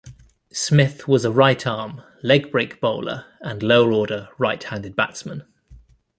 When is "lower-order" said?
3.61-4.29